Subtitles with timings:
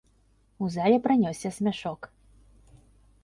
[0.63, 2.01] У зале пранёсся смяшок.